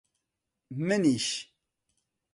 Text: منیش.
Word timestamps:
منیش. 0.87 1.27